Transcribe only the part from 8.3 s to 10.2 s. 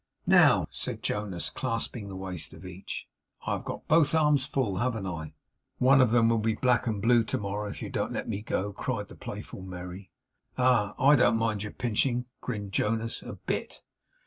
go,' cried the playful Merry.